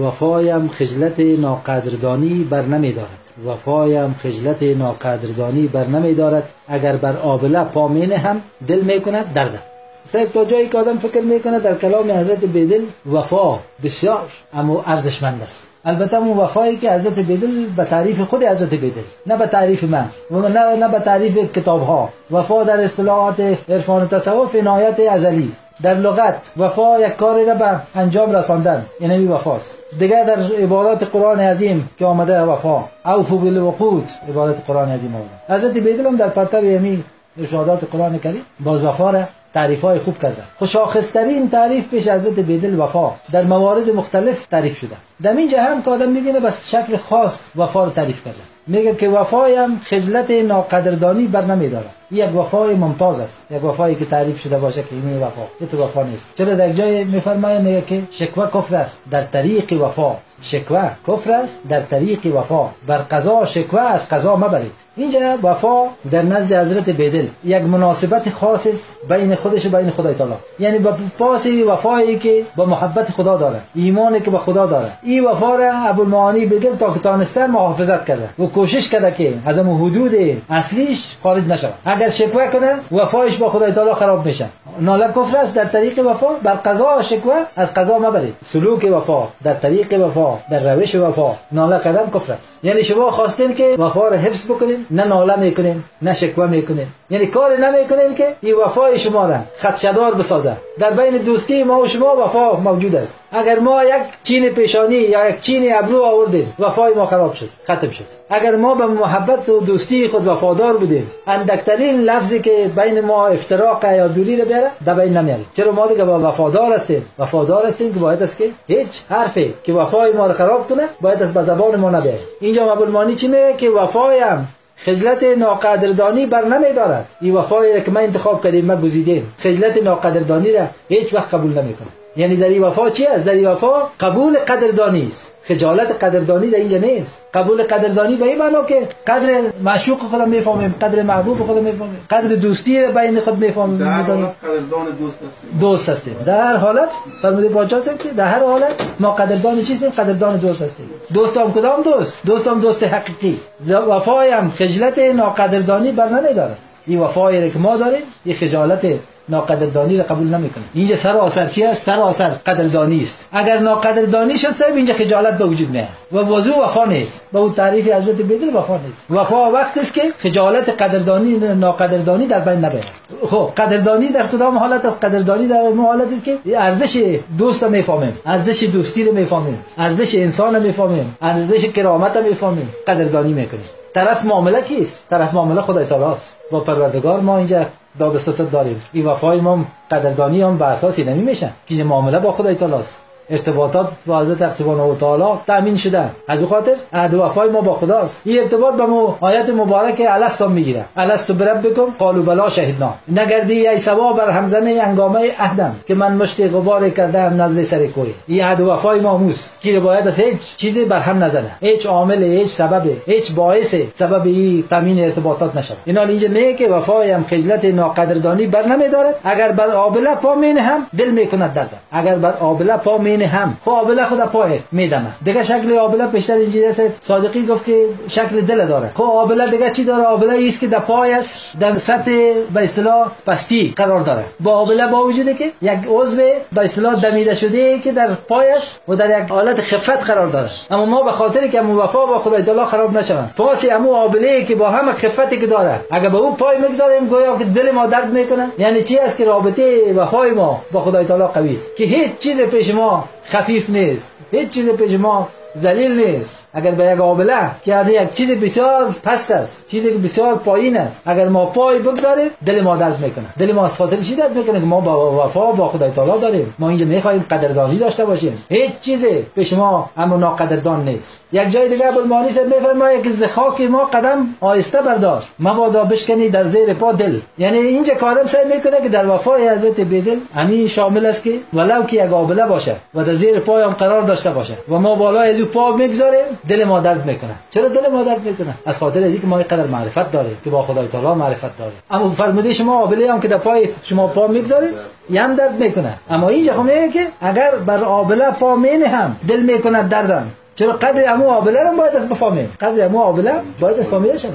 [0.00, 3.30] وفایم خجلت ناقدردانی بر نمی دارد.
[3.46, 6.52] وفایم خجلت ناقدردانی بر نمی دارد.
[6.68, 9.75] اگر بر آبله پامینه هم دل می کند درده
[10.06, 12.82] صاحب تا جایی که آدم فکر می‌کنه در کلام حضرت بیدل
[13.12, 15.68] وفا بسیار اما ارزشمند است.
[15.84, 20.08] البته اون وفایی که حضرت بیدل به تعریف خود حضرت بیدل نه به تعریف من
[20.30, 25.64] نه نه به تعریف کتاب ها وفا در اصطلاحات عرفان تصوف عنایت ازلی است.
[25.82, 29.78] در لغت وفا یک کاری را به انجام رساندن اینمی وفاست.
[29.98, 32.84] دیگر در عبارات قرآن عظیم که آمده وفا.
[33.04, 35.58] اوفو بالوقود عبارت قرآن عظیم آمده.
[35.58, 37.04] حضرت بیدل هم در پرتب یمی
[37.38, 39.22] ارشادات قرآن کریم باز وفا را
[39.56, 40.42] تعریف های خوب کرده.
[40.58, 43.10] خوشاخسترین تعریف پیش حضرت بیدل وفا.
[43.32, 44.96] در موارد مختلف تعریف شده.
[45.22, 48.55] در اینجا هم که آدم می‌بینه بس شکل خاص وفا رو تعریف کرده.
[48.66, 53.46] میگه که وفایم خجلت ناقدردانی بر نمیدارد یک وفای ممتاز است.
[53.50, 56.34] یک وفایی که تعریف شده باشه که این وفا این تو وفا نیست.
[56.34, 59.02] چرا در جای میفرماید میگه که شکوه کفر است.
[59.10, 60.12] در طریق وفا.
[60.42, 61.62] شکوه کفر است.
[61.68, 62.68] در طریق وفا.
[62.86, 64.72] بر قضا شکوه از قضا مبرید.
[64.96, 67.26] اینجا وفا در نزد حضرت بیدل.
[67.44, 70.34] یک مناسبت خاص است بین خودش و بین خدای تعالی.
[70.58, 73.60] یعنی با پاس وفایی که با محبت خدا داره.
[73.74, 74.92] ایمانی که به خدا داره.
[75.02, 78.28] این وفا را ابوالمعانی بیدل تا که محافظت کرده.
[78.38, 80.14] و کوشش کرده که از حدود
[80.50, 81.74] اصلیش خارج نشود.
[81.84, 84.48] اگر شکوه کنه وفایش با خدای تعالی خراب میشه.
[84.80, 89.54] ناله کفر است در طریق وفا بر قضا شکوه از قضا مبرید سلوک وفا در
[89.54, 92.48] طریق وفا در روش وفا ناله کردن کفر است.
[92.62, 96.86] یعنی شما خواستین که وفا را حفظ بکنین نه ناله می‌کنین نه شکوه می‌کنین.
[97.10, 100.56] یعنی کار نمی‌کنین که این وفای شما را خدشدار بسازه.
[100.78, 103.20] در بین دوستی ما و شما وفا موجود است.
[103.32, 107.90] اگر ما یک چین پیشانی یا یک چین ابرو آوردیم وفای ما خراب شد ختم
[107.90, 108.04] شد.
[108.30, 113.84] اگر ما به محبت و دوستی خود وفادار بودیم اندکترین لفظی که بین ما افتراق
[113.84, 117.94] یا دوری رو بیاره در بین نمیاره چرا ما دیگه با وفادار هستیم؟ وفادار هستیم
[117.94, 121.42] که باید است که هیچ حرفی که وفای ما رو خراب کنه باید از به
[121.42, 122.20] زبان ما نبیاره.
[122.40, 127.06] اینجا مبلمانی چی میگه که وفایم خجلت ناقدردانی بر نمی دارد.
[127.20, 129.34] این وفایی که ما انتخاب کردیم ما گزیدیم.
[129.38, 133.46] خجلت ناقدردانی را هیچ وقت قبول نمی‌کنه یعنی در این وفا چی است؟ در این
[133.46, 135.32] وفا قبول قدردانی است.
[135.42, 137.24] خجالت قدردانی در اینجا نیست.
[137.34, 142.34] قبول قدردانی به این معنا که قدر معشوق خودم می‌فهمیم قدر محبوب خودم می‌فهمیم قدر
[142.34, 145.50] دوستی را بین خود می‌فهمیم در حالت قدردان دوست هستیم.
[145.60, 146.16] دوست هستیم.
[146.26, 146.88] در هر حالت
[147.22, 150.90] فرموده پاچا که در هر حالت ما قدردان چیستیم؟ قدردان دوست هستیم.
[151.14, 153.40] دوستام کدام دوست؟ دوستام دوست حقیقی.
[153.88, 158.86] وفایم خجلت ناقدردانی بر نمیدارد این وفایی که ما داریم یه خجالت
[159.28, 160.64] ناقدردانی را قبول نمی‌کنه.
[160.74, 163.28] اینجا سراسر چی است سراسر قدردانی است.
[163.32, 165.88] اگر ناقدردانی شد صاحب اینجا خجالت به وجود میاد.
[166.12, 167.26] و موضوع وفا نیست.
[167.32, 169.06] به اون تعریف حضرت بدل وفا نیست.
[169.10, 172.84] وفا وقت است که خجالت قدردانی ناقدردانی در بین نباید
[173.30, 177.70] خب قدردانی در کدام حالت است؟ قدردانی در اون حالت است که ارزش دوست رو
[177.70, 178.18] می‌فهمیم.
[178.26, 179.64] ارزش دوستی رو می‌فهمیم.
[179.78, 181.16] ارزش انسان رو می‌فهمیم.
[181.22, 182.72] ارزش کرامت رو می‌فهمیم.
[182.86, 183.64] قدردانی می‌کنیم.
[183.94, 186.36] طرف معامله کیست؟ طرف معامله خدای تعالی است.
[186.50, 187.66] با پروردگار ما اینجا
[187.98, 188.82] داد داریم.
[188.92, 193.02] این وفای ما قدردانی هم به اساس اینمی میشن که معامله با خدای تعالی است
[193.30, 196.04] ارتباطات با حضرت سبحانه و تعالی تامین شده.
[196.28, 198.22] از او خاطر عهد وفای ما با خداست.
[198.24, 200.84] این ارتباط به مو آیت مبارک الستم می‌گیره.
[200.96, 202.94] الست بربکم قالوا بلا شهدنا.
[203.08, 208.14] نگردی ای سوا بر همزنه انگامه عهدم که من مشت غبار کردم نزد سر کوی.
[208.26, 209.48] این عهد وفای ما موس.
[209.60, 211.50] که باید از هیچ چیزی بر هم نزنه.
[211.60, 216.68] هیچ عامل هیچ سبب هیچ باعث سبب این تامین ارتباطات نشه اینا اینجا میگه که
[216.68, 221.70] وفای هم خجلت ناقدردانی بر نمیدارد اگر بر آبله پا هم دل می‌کند درد.
[221.92, 223.56] اگر بر آبله پا مین هم.
[223.64, 225.10] خب آبله خود پای میدمه.
[225.24, 226.82] دیگه شکل آبله بیشتر اینجوری است.
[227.00, 228.90] صادقی گفت که شکل دل داره.
[228.94, 232.10] خب آبله دیگه چی داره؟ آبله است که در پای است در سطح
[232.54, 234.24] به اصطلاح پستی قرار داره.
[234.40, 236.16] با آبله با وجوده که یک عضو
[236.52, 240.50] به اصطلاح دمیده شده که در پای است و در یک حالت خفت قرار داره.
[240.70, 243.34] اما ما به خاطر که مو وفا با خدای تعالی خراب نشوند.
[243.36, 247.36] پاس امو آبله که با همه خفتی که داره اگر به اون پای می‌گذاریم گویا
[247.36, 248.50] که دل ما درد می‌کنه.
[248.58, 252.40] یعنی چی است که رابطه وفای ما با خدای تعالی قوی است؟ که هیچ چیز
[252.40, 254.14] پیش ما خفیف نیست.
[254.30, 255.28] هیچ چیز پیش ما
[255.60, 256.42] ذلیل نیست.
[256.54, 261.02] اگر به یک آبله که یک چیز بسیار پست است چیزی که بسیار پایین است
[261.06, 263.24] اگر ما پای بگذاریم دل ما درد می‌کنه.
[263.38, 266.54] دل ما از خاطر چی درد می‌کنه که ما با وفا با خدای تعالی داریم؟
[266.58, 268.42] ما اینجا می‌خوایم قدردانی داشته باشیم.
[268.48, 271.20] هیچ چیزی پیش ما اما ناقدردان نیست.
[271.32, 275.24] یک جای دیگه ابوالمانی صاحب میفرماید که زخاک ما قدم آهسته بردار.
[275.38, 277.18] مبادا بشکنی در زیر پا دل.
[277.38, 281.82] یعنی اینجا کارم سعی می‌کنه که در وفای حضرت بدل همین شامل است که ولو
[281.82, 285.30] که یک آبله باشه و در زیر پای هم قرار داشته باشه و ما بالای
[285.30, 287.34] از پا می‌گذاریم دل ما درد می‌کنه.
[287.50, 290.62] چرا دل ما درد می‌کنه؟ از خاطر از اینکه ما اینقدر معرفت داریم که با
[290.62, 291.78] خدای تعالی معرفت داریم.
[291.90, 294.70] اما فرموده شما آبله هم که در پای شما پا می‌گذاریم
[295.10, 295.94] یه هم درد می‌کنه.
[296.10, 300.30] اما اینجا خب میگه که اگر بر آبله پا مینه هم دل می‌کنه دردم.
[300.54, 304.28] چرا قدر امو آبله رو باید از بفهمیم قدر امو آبله باید از فهمیده شد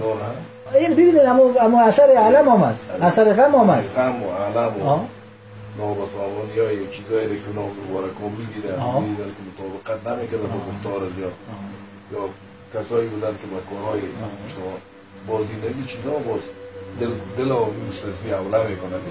[0.75, 4.99] این ببینید امو, امو اثر علم هم است اثر غم هم است غم و علم
[5.77, 8.75] نابسامانی یا یک چیزایی که اونا مبارکان می‌دیدن.
[9.01, 11.29] می‌دیدن که مطابقت نمی‌کردن با گفتار یا
[12.13, 12.23] یا
[12.73, 14.01] کسایی بودن که با کارهای
[14.51, 14.73] شما
[15.27, 16.41] با زندگی چیزا باز
[16.99, 17.51] دل دل
[17.87, 19.01] مثل حمله می‌کنن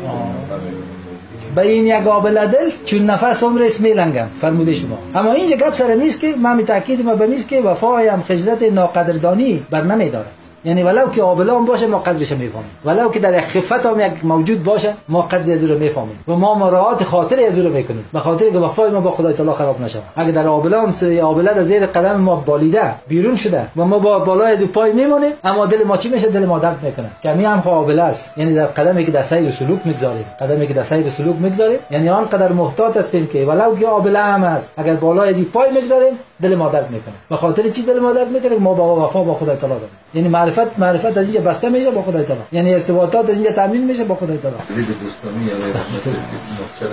[1.54, 4.98] به این یک آبله دل چون نفس عمر است میلنگم فرموده شما.
[5.14, 8.62] اما اینجا گپ سر میست که من می تاکید ما به میست که وفایم خجلت
[8.62, 10.32] ناقدردانی بر نمیدارد
[10.64, 12.70] یعنی ولو که آبله هم باشه ما قدرش می‌فهمیم.
[12.84, 16.24] ولو که در خفت هم یک موجود باشه ما قدر از رو می‌فهمیم.
[16.28, 18.04] و ما مراعات خاطر از رو می‌کنیم.
[18.12, 20.92] به خاطر که وفای ما با خدای تعالی خراب نشه اگه در آبله هم
[21.22, 25.32] آبله در زیر قدم ما بالیده بیرون شده و ما با بالای از پای میمونیم
[25.44, 27.10] اما دل ما چی میشه؟ دل ما درد می‌کنه.
[27.22, 28.38] کمی هم آبله است.
[28.38, 30.24] یعنی در قدمی که در سیر سلوک می‌گذاریم.
[30.40, 34.44] قدمی که در سیر سلوک می‌گذاریم یعنی آنقدر محتاط هستیم که ولو که آبله هم
[34.44, 36.12] است اگر بالای از پای می‌گذاریم
[36.42, 37.14] دل ما درد می‌کنه.
[37.28, 39.96] به خاطر چی دل ما درد می‌کنه؟ ما با وفا با خدای تعالی داریم.
[40.14, 42.42] یعنی معرفت معرفت از اینجا بسته میشه با خدای تعالی.
[42.52, 44.56] یعنی ارتباطات از اینجا تامین میشه با خدای تعالی.
[44.74, 46.86] دید دوستانی یا غیر مثل نقشه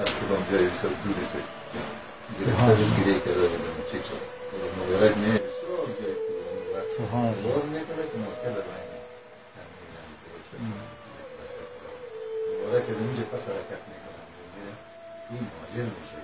[0.00, 1.34] از کدام جای سر دور است
[3.24, 3.74] کرده بودم.
[4.08, 4.22] شد
[4.78, 5.40] مبارک نه
[6.96, 7.42] سبحان الله.
[7.54, 8.88] باز می‌کنه که نقشه در بین
[12.66, 14.26] مبارک از اینجا پس حرکت می‌کنم.
[14.42, 14.72] می‌گیره
[15.30, 15.42] این
[16.00, 16.18] میشه.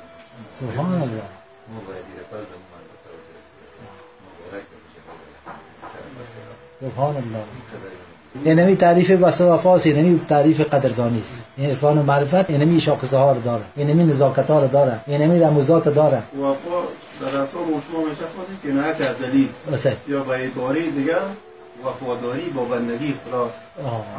[0.61, 1.23] سبحان الله.
[6.81, 7.45] سبحان الله
[8.45, 12.51] این قدر یعنی می تعریف بس وفاست یعنی تعریف قدردانی است این عرفان و معرفت
[12.51, 16.81] یعنی شاخصه ها رو داره یعنی نزاکت ها رو داره یعنی رموزات داره وفا
[17.21, 21.21] در اصل شما میشه خودی که نه که ازلی است یا به عباره دیگر
[21.85, 23.53] وفاداری با بندگی خلاص.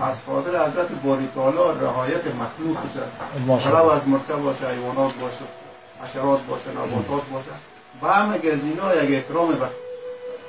[0.02, 3.22] از خاطر حضرت باری تعالی رعایت مخلوقش است
[3.96, 5.46] از مرچه باشه حیوانات باشه
[6.04, 7.52] حشرات باشه نباتات باشه.
[8.04, 9.66] و همه از اینا یک احترام به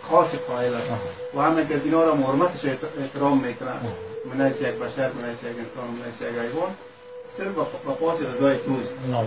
[0.09, 1.01] خاص قائل است.
[1.37, 3.81] و همه از اینا را حرمتش احت- احترام می‌کنن.
[4.25, 6.71] من از یک بشر من از یک انسان من از یک حیوان
[7.29, 7.47] صرف
[7.87, 8.57] به پاس رضای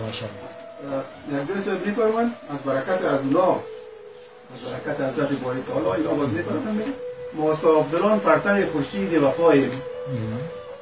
[0.06, 3.50] ماشاءالله نبی صاحب میفرمند از برکت از اونا
[4.54, 6.84] از برکت حضرت باری تعالی اینا باز میفرمند
[7.34, 9.82] ما صاحبدلان پرتن خورشید وفاییم.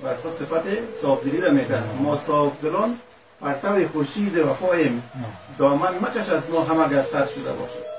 [0.02, 2.98] بر خود صفت صاحبدلی را میدن ما صاحبدلان
[3.42, 5.02] پرتو خورشید وفاییم
[5.58, 7.92] دامن مکش از ما همه گرتر شده باشه.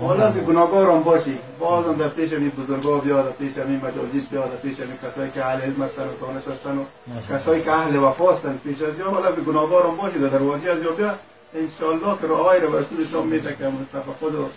[0.00, 4.30] حالا که گناهگار هم باشی بازم در پیش می بزرگا بیاد در پیش می مجازید
[4.30, 6.84] بیاد در پیش می کسایی که اهل علم هستن و دانش هستن و
[7.34, 10.70] کسایی که اهل وفا هستن پیش از یا حالا که گناهگار هم باشی در دروازه
[10.70, 11.18] از یا بیاد
[11.54, 14.48] انشالله که راهی رو بر طولشان میده که تفقد و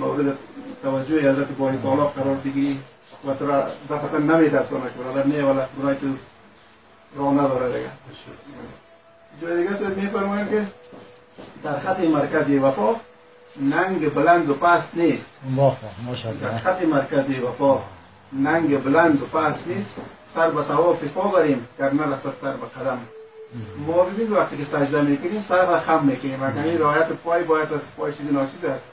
[0.00, 0.38] مورد
[0.82, 2.80] توجه حضرت باری تعالی قرار بگیری
[3.26, 6.06] و تو را دفعتا نمیترسانه که برادر نه ولی گناه تو
[7.16, 7.90] راه نداره دیگه.
[9.40, 10.66] جای دیگه سر میفرمایند که
[11.64, 12.94] در خط مرکزی وفا
[13.60, 15.30] ننگ بلند و پست نیست.
[16.42, 17.78] در خط مرکزی وفا
[18.32, 20.00] ننگ بلند و پست نیست.
[20.24, 22.98] سر به طواف پا بریم گر نرسد سر به قدم.
[23.86, 26.42] ما ببینید وقتی که سجده می‌کنیم سر به خم می‌کنیم.
[26.42, 28.92] اگر این رعایت پای باید از پای چیزی ناچیز است.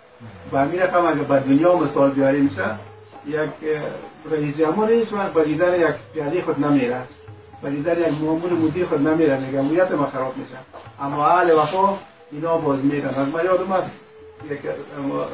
[0.52, 2.64] به همین رقم اگر به دنیا مثال بیاریم میشه
[3.28, 3.50] یک
[4.32, 7.02] رئیس جمهور هیچ وقت به دیدن یک پیاده خود نمیره
[7.62, 9.40] به دیدن یک مامور مدیر خود نمیره.
[9.40, 10.58] میگه مویت ما خراب میشه.
[11.02, 11.98] اما اهل وفا
[12.32, 13.10] اینا باز میرن.
[13.10, 14.02] از من یادم است
[14.52, 14.60] یک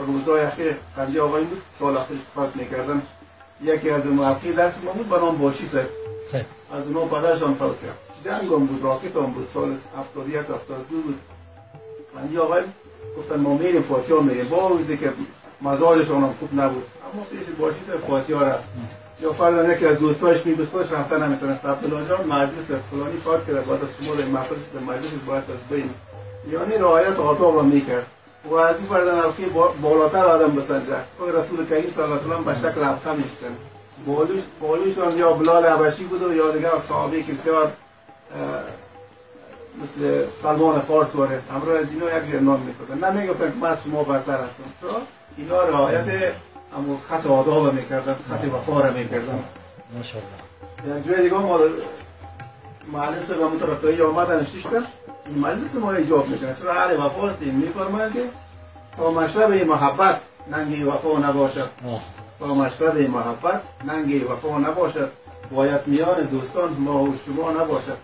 [0.08, 3.02] روزای اخیر قضیه آقایی بود سال اخیر فقط می‌کردن.
[3.64, 5.86] یکی از موقعی درس ما بود به نام باشی سر
[6.74, 7.98] از اونها پدرشان فوت کرد.
[8.26, 9.48] جنگ هم بود راکت هم بود.
[9.48, 11.20] سال 71 72 بود.
[12.16, 12.62] من آقای
[13.18, 14.46] گفتن ما میریم فاتحه میریم.
[14.46, 15.14] با وجودی که
[15.62, 16.84] مزاجشان هم خوب نبود.
[17.14, 18.64] اما پیش باشی سر فاتحه رفت.
[19.26, 23.84] یا فردا یکی از دوستاش می‌گفت خودش رفتن نمی‌تونست عبدالله مجلس فلانی فوت کرده بعد
[23.84, 25.90] از شما در محفل در مجلس باید از بین.
[26.52, 28.06] یعنی رعایت آداب هم می‌کرد.
[28.50, 29.46] و از این فردا نوکی
[29.82, 30.96] بالاتر آدم بسنجه.
[31.20, 33.56] خود رسول کریم صلی الله علیه و به شکل افخم میشتن
[34.08, 37.72] بالوش بالوشان یا بلال حبشی بود و یا دیگر صحابه که بسیار
[39.82, 43.18] مثل سلمان فارس وارد همراه از اینا یک جرنان می‌کردن.
[43.18, 44.64] نمی‌گفتن که من از شما برتر هستم.
[44.82, 45.02] چرا؟
[45.38, 46.34] اینا رعایت
[46.78, 49.44] اما خط آداب می‌کردن خط وفا را می‌کردن
[49.98, 51.00] ماشاءالله.
[51.00, 51.60] یک جای دیگه ما
[52.94, 54.84] مجلس و مترقی آمدن شیشتن
[55.26, 56.54] این مجلس ما ایجاب می‌کنه.
[56.54, 58.24] چرا اهل وفا هستیم؟ میفرمایند که
[58.98, 60.20] تا مشرب محبت
[60.52, 61.70] ننگی وفا نباشد.
[62.40, 65.12] تا مشرب محبت ننگی وفا نباشد.
[65.52, 67.98] باید میان دوستان ما و شما نباشد.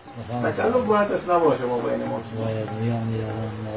[0.43, 2.19] تکلم باید اصلا نباشه ما بین ما.
[2.45, 3.71] باید میان یاران ما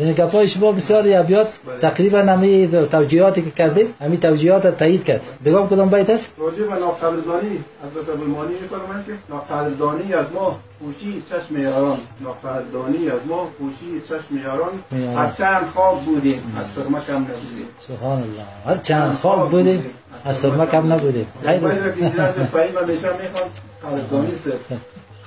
[0.00, 5.22] گپای شما بسیار ابیات تقریبا همه توجیهاتی که کردیم همه توجیهات تایید کرد.
[5.44, 11.24] بگم کدام بیت است؟ راجع به ناقدردانی حضرت ابوالمانی میفرمایند که ناقدردانی از ما پوشید
[11.30, 15.16] چشم یاران ناقدردانی از ما پوشید چشم یاران یاران.
[15.16, 17.68] هرچند خواب بودیم از سرمه کم نبودیم.
[17.88, 19.90] سبحان الله هر چند خواب بودیم
[20.24, 21.26] از سرما کم نبودیم.
[21.44, 23.50] خیلی اینجا از فهیم همیشه می‌خواد.
[23.84, 24.72] قدردانی صرف.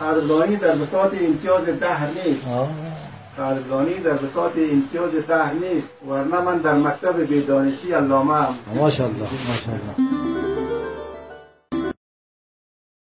[0.02, 2.50] قدردانی در بساط امتیاز دهر نیست.
[3.38, 10.33] قدردانی در بساط امتیاز دهر نیست ورنه من در مکتب بیدانشی علامه ام ماشاءالله ماشاءالله.